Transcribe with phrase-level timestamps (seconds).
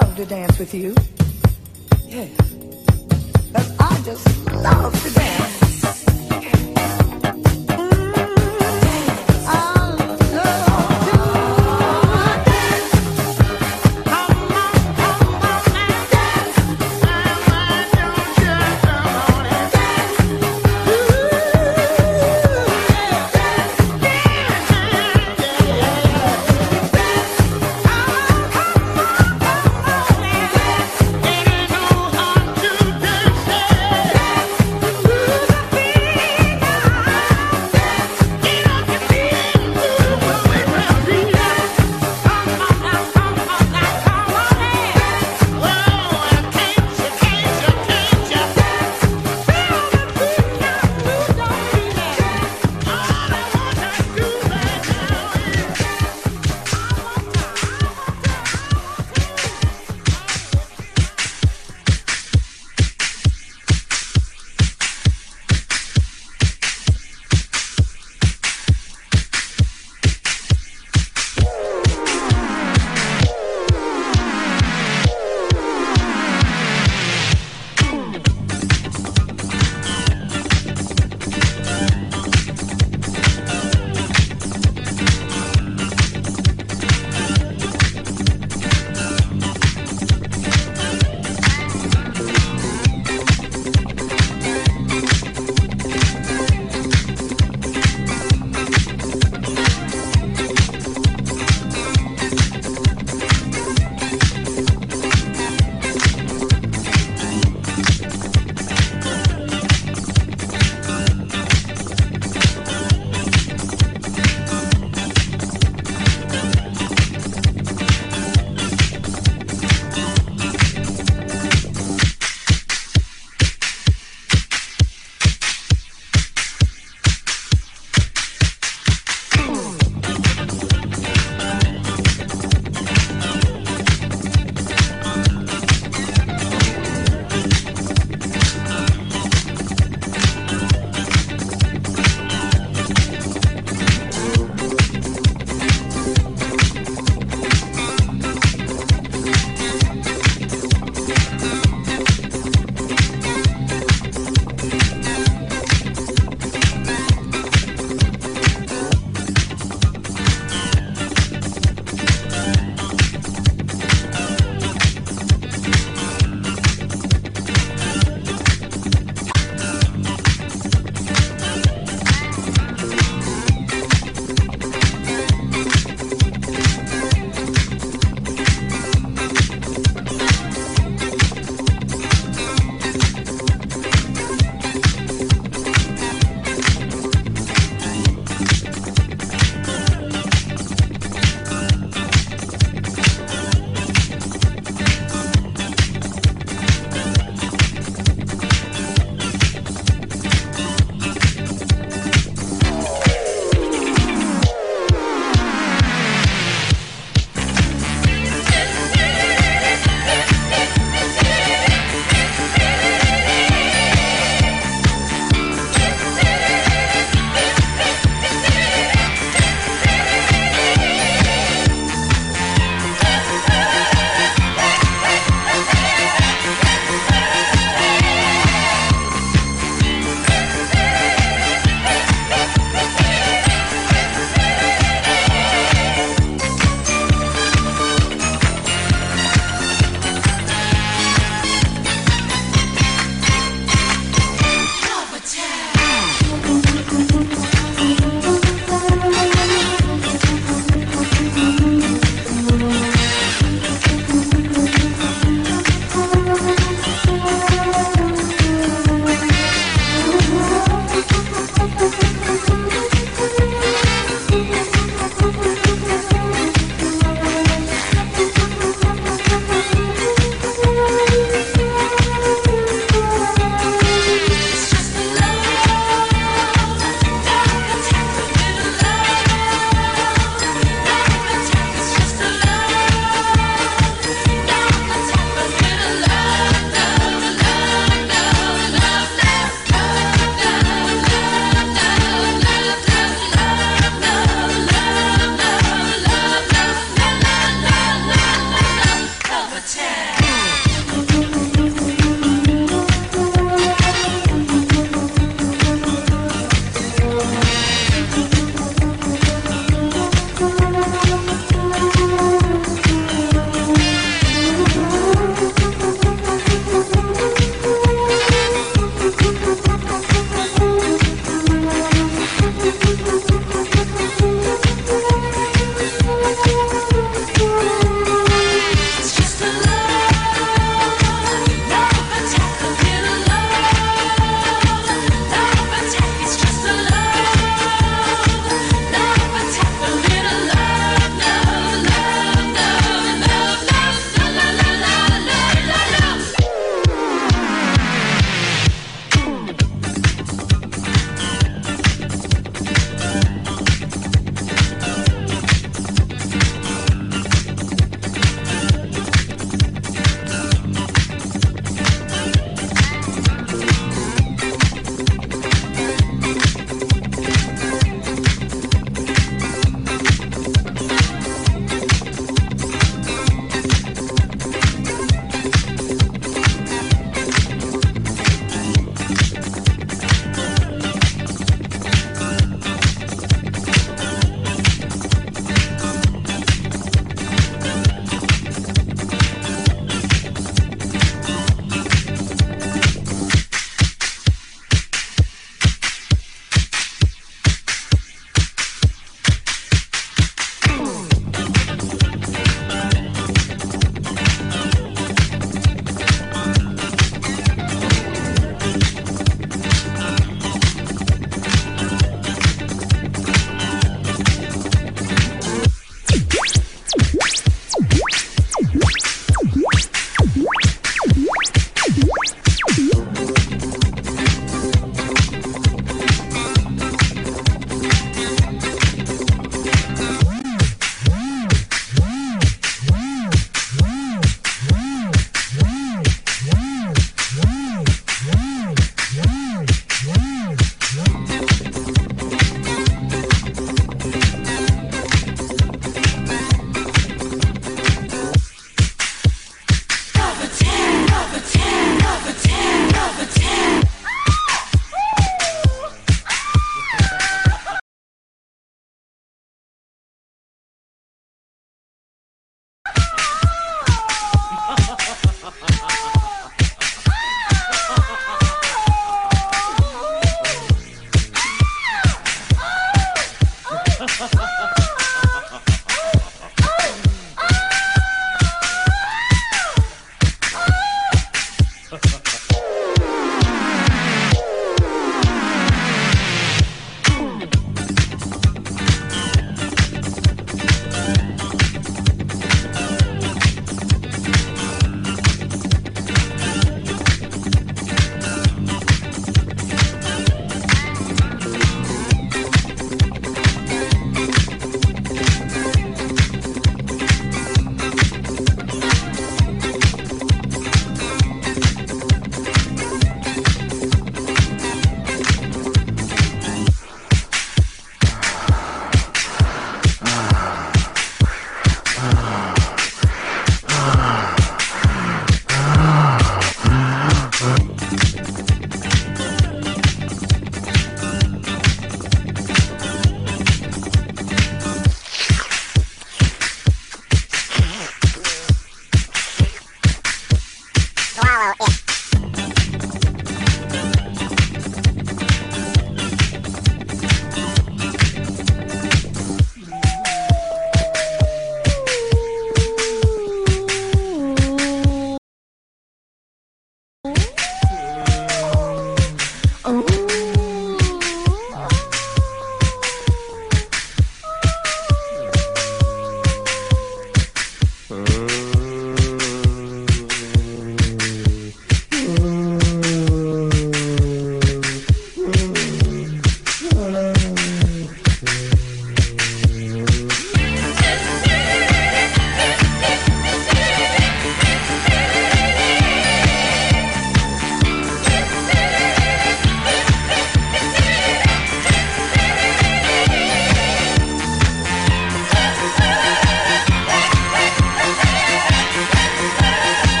[0.00, 0.92] to dance with you.
[2.04, 2.26] Yeah.
[3.52, 5.53] 'Cause I just love to dance.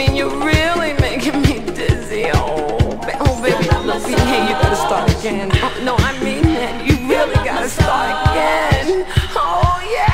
[0.00, 2.24] mean, you're really making me dizzy.
[2.32, 2.78] Oh,
[3.20, 4.16] oh baby, I love you.
[4.16, 5.50] Hey, you gotta start again.
[5.54, 6.86] Oh, no, I mean that.
[6.86, 9.04] You really gotta start again.
[9.36, 10.09] Oh, yeah.